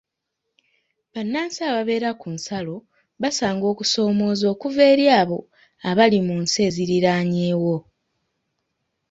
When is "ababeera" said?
1.69-2.09